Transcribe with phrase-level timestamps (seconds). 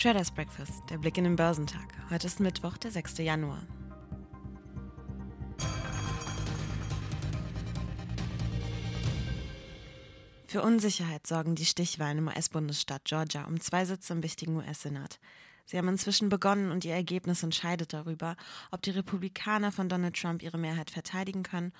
[0.00, 1.92] Traders Breakfast, der Blick in den Börsentag.
[2.08, 3.18] Heute ist Mittwoch, der 6.
[3.18, 3.66] Januar.
[10.46, 15.18] Für Unsicherheit sorgen die Stichwahlen im US-Bundesstaat Georgia um zwei Sitze im wichtigen US-Senat.
[15.66, 18.36] Sie haben inzwischen begonnen und ihr Ergebnis entscheidet darüber,
[18.70, 21.74] ob die Republikaner von Donald Trump ihre Mehrheit verteidigen können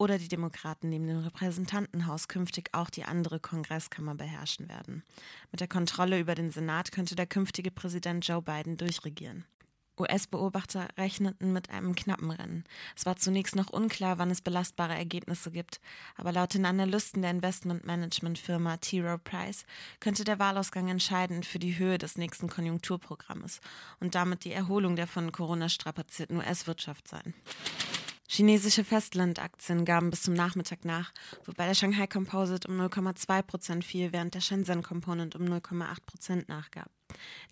[0.00, 5.04] oder die Demokraten neben dem Repräsentantenhaus künftig auch die andere Kongresskammer beherrschen werden.
[5.52, 9.44] Mit der Kontrolle über den Senat könnte der künftige Präsident Joe Biden durchregieren.
[10.00, 12.64] US-Beobachter rechneten mit einem knappen Rennen.
[12.96, 15.80] Es war zunächst noch unklar, wann es belastbare Ergebnisse gibt,
[16.16, 19.02] aber laut den Analysten der Investmentmanagement-Firma T.
[19.02, 19.66] Rowe Price
[20.00, 23.60] könnte der Wahlausgang entscheidend für die Höhe des nächsten Konjunkturprogrammes
[24.00, 27.34] und damit die Erholung der von Corona strapazierten US-Wirtschaft sein.
[28.32, 31.12] Chinesische Festlandaktien gaben bis zum Nachmittag nach,
[31.46, 36.48] wobei der Shanghai Composite um 0,2 Prozent fiel, während der Shenzhen Component um 0,8 Prozent
[36.48, 36.88] nachgab.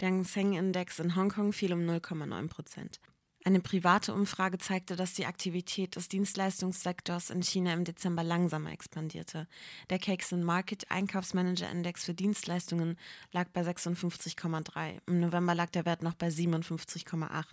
[0.00, 3.00] Der Hang Seng Index in Hongkong fiel um 0,9 Prozent.
[3.48, 9.48] Eine private Umfrage zeigte, dass die Aktivität des Dienstleistungssektors in China im Dezember langsamer expandierte.
[9.88, 12.98] Der Cakes Market Einkaufsmanager Index für Dienstleistungen
[13.32, 14.98] lag bei 56,3.
[15.06, 17.44] Im November lag der Wert noch bei 57,8.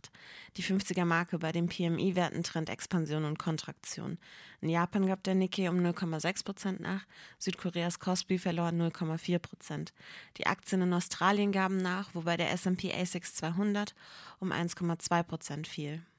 [0.58, 4.18] Die 50er Marke bei den PMI-Werten trennt Expansion und Kontraktion.
[4.60, 7.06] In Japan gab der Nikkei um 0,6 Prozent nach,
[7.40, 9.94] Südkoreas Kospi verlor 0,4 Prozent.
[10.38, 13.96] Die Aktien in Australien gaben nach, wobei der S&P ASX 200
[14.40, 15.85] um 1,2 Prozent fiel.
[15.86, 16.15] you.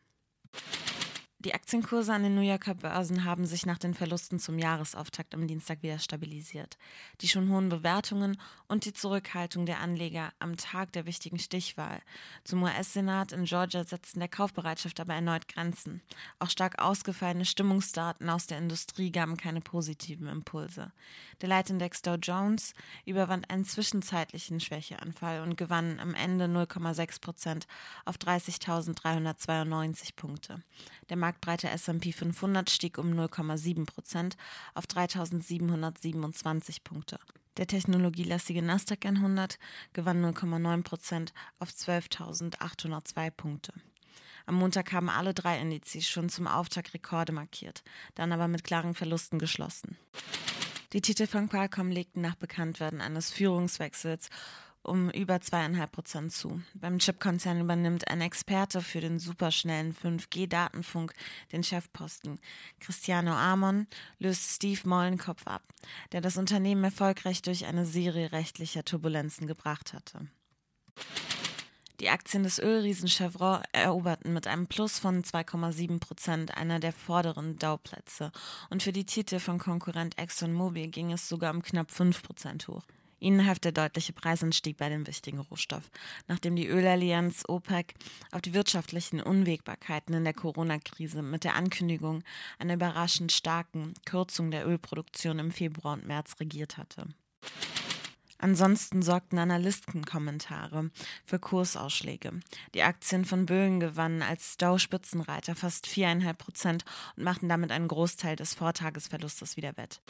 [1.46, 5.46] Die Aktienkurse an den New Yorker Börsen haben sich nach den Verlusten zum Jahresauftakt am
[5.46, 6.76] Dienstag wieder stabilisiert.
[7.20, 12.00] Die schon hohen Bewertungen und die Zurückhaltung der Anleger am Tag der wichtigen Stichwahl
[12.42, 16.02] zum US-Senat in Georgia setzten der Kaufbereitschaft aber erneut Grenzen.
[16.40, 20.90] Auch stark ausgefallene Stimmungsdaten aus der Industrie gaben keine positiven Impulse.
[21.42, 22.74] Der Leitindex Dow Jones
[23.04, 27.68] überwand einen zwischenzeitlichen Schwächeanfall und gewann am Ende 0,6 Prozent
[28.04, 30.64] auf 30.392 Punkte.
[31.08, 34.36] Der marktbreite S&P 500 stieg um 0,7 Prozent
[34.74, 37.18] auf 3.727 Punkte.
[37.58, 39.58] Der technologielastige Nasdaq 100
[39.92, 43.72] gewann 0,9 Prozent auf 12.802 Punkte.
[44.46, 47.82] Am Montag haben alle drei Indizes schon zum Auftakt Rekorde markiert,
[48.14, 49.96] dann aber mit klaren Verlusten geschlossen.
[50.92, 54.30] Die Titel von Qualcomm legten nach Bekanntwerden eines Führungswechsels
[54.86, 56.60] um über zweieinhalb Prozent zu.
[56.74, 61.12] Beim Chipkonzern übernimmt ein Experte für den superschnellen 5G-Datenfunk
[61.52, 62.38] den Chefposten.
[62.80, 63.86] Cristiano Amon
[64.18, 65.62] löst Steve Mollenkopf ab,
[66.12, 70.28] der das Unternehmen erfolgreich durch eine Serie rechtlicher Turbulenzen gebracht hatte.
[72.00, 77.58] Die Aktien des Ölriesen Chevron eroberten mit einem Plus von 2,7 Prozent einer der vorderen
[77.58, 78.32] Dow-Plätze
[78.68, 82.82] und für die Titel von Konkurrent ExxonMobil ging es sogar um knapp 5 Prozent hoch.
[83.18, 85.90] Ihnen half der deutliche Preisanstieg bei dem wichtigen Rohstoff,
[86.28, 87.94] nachdem die Ölallianz OPEC
[88.30, 92.22] auf die wirtschaftlichen Unwägbarkeiten in der Corona-Krise mit der Ankündigung
[92.58, 97.06] einer überraschend starken Kürzung der Ölproduktion im Februar und März regiert hatte.
[98.38, 100.90] Ansonsten sorgten Analystenkommentare
[101.24, 102.32] für Kursausschläge.
[102.74, 106.84] Die Aktien von Böhlen gewannen als Dow-Spitzenreiter fast 4,5 Prozent
[107.16, 110.02] und machten damit einen Großteil des Vortagesverlustes wieder wett.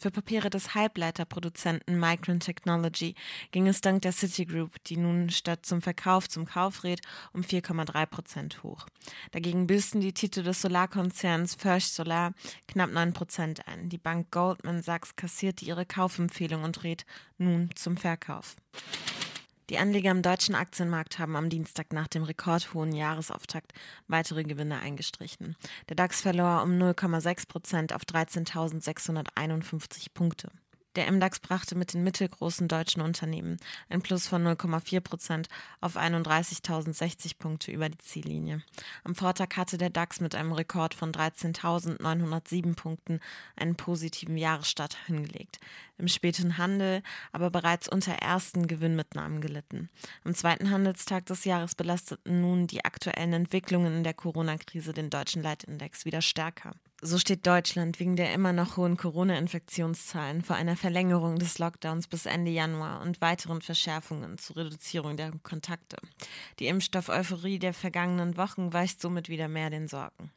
[0.00, 3.16] Für Papiere des Halbleiterproduzenten Micron Technology
[3.50, 7.00] ging es dank der Citigroup, die nun statt zum Verkauf zum Kauf rät,
[7.32, 8.86] um 4,3 Prozent hoch.
[9.32, 12.32] Dagegen büßten die Titel des Solarkonzerns First Solar
[12.68, 13.88] knapp 9 Prozent ein.
[13.88, 17.04] Die Bank Goldman Sachs kassierte ihre Kaufempfehlung und rät
[17.36, 18.54] nun zum Verkauf.
[19.70, 23.74] Die Anleger am deutschen Aktienmarkt haben am Dienstag nach dem rekordhohen Jahresauftakt
[24.06, 25.56] weitere Gewinne eingestrichen.
[25.90, 30.50] Der DAX verlor um 0,6 Prozent auf 13.651 Punkte.
[30.96, 35.48] Der MDAX brachte mit den mittelgroßen deutschen Unternehmen ein Plus von 0,4 Prozent
[35.80, 38.62] auf 31.060 Punkte über die Ziellinie.
[39.04, 43.20] Am Vortag hatte der DAX mit einem Rekord von 13.907 Punkten
[43.54, 45.60] einen positiven Jahresstart hingelegt.
[45.98, 47.02] Im späten Handel
[47.32, 49.90] aber bereits unter ersten Gewinnmitnahmen gelitten.
[50.24, 55.42] Am zweiten Handelstag des Jahres belasteten nun die aktuellen Entwicklungen in der Corona-Krise den deutschen
[55.42, 56.74] Leitindex wieder stärker.
[57.00, 62.26] So steht Deutschland wegen der immer noch hohen Corona-Infektionszahlen vor einer Verlängerung des Lockdowns bis
[62.26, 65.96] Ende Januar und weiteren Verschärfungen zur Reduzierung der Kontakte.
[66.58, 70.32] Die Impfstoff-Euphorie der vergangenen Wochen weicht somit wieder mehr den Sorgen.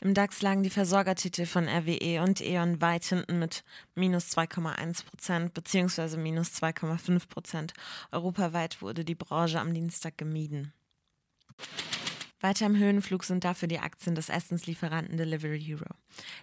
[0.00, 3.62] Im DAX lagen die Versorgertitel von RWE und E.ON weit hinten mit
[3.94, 6.16] minus 2,1 Prozent bzw.
[6.16, 7.72] minus 2,5 Prozent.
[8.10, 10.72] Europaweit wurde die Branche am Dienstag gemieden.
[12.40, 15.86] Weiter im Höhenflug sind dafür die Aktien des Essenslieferanten Delivery Hero,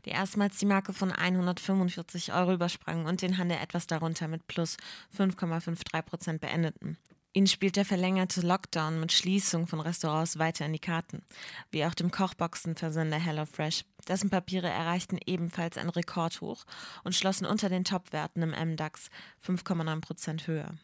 [0.03, 4.75] die erstmals die Marke von 145 Euro übersprangen und den Handel etwas darunter mit plus
[5.17, 6.97] 5,53 Prozent beendeten.
[7.31, 11.21] Ihnen spielt der verlängerte Lockdown mit Schließung von Restaurants weiter in die Karten,
[11.69, 13.83] wie auch dem Kochboxenversender HelloFresh.
[14.07, 16.65] Dessen Papiere erreichten ebenfalls ein Rekordhoch
[17.03, 19.09] und schlossen unter den Topwerten im MDAX
[19.45, 20.75] 5,9 Prozent höher.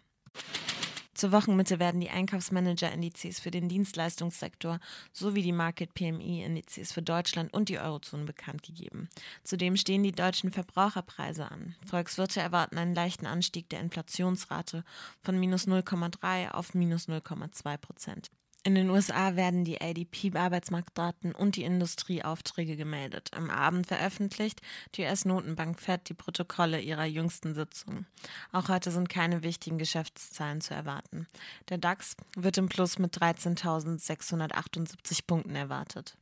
[1.22, 4.80] Zur Wochenmitte werden die Einkaufsmanager-Indizes für den Dienstleistungssektor
[5.14, 9.08] sowie die Market PMI-Indizes für Deutschland und die Eurozone bekannt gegeben.
[9.44, 11.76] Zudem stehen die deutschen Verbraucherpreise an.
[11.86, 14.84] Volkswirte erwarten einen leichten Anstieg der Inflationsrate
[15.22, 18.32] von minus 0,3 auf minus 0,2 Prozent.
[18.64, 23.32] In den USA werden die ADP-Arbeitsmarktdaten und die Industrieaufträge gemeldet.
[23.34, 24.62] Am Abend veröffentlicht
[24.94, 28.06] die US-Notenbank Fed die Protokolle ihrer jüngsten Sitzung.
[28.52, 31.26] Auch heute sind keine wichtigen Geschäftszahlen zu erwarten.
[31.70, 36.16] Der DAX wird im Plus mit 13.678 Punkten erwartet.